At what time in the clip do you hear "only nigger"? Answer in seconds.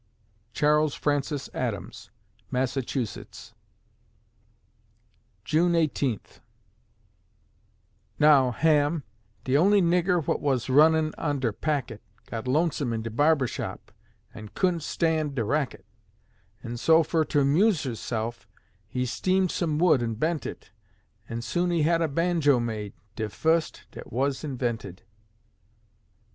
9.55-10.25